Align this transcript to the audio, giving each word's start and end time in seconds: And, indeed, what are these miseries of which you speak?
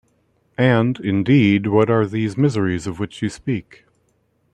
And, 0.57 0.99
indeed, 0.99 1.67
what 1.67 1.91
are 1.91 2.07
these 2.07 2.35
miseries 2.35 2.87
of 2.87 2.99
which 2.99 3.21
you 3.21 3.29
speak? 3.29 3.85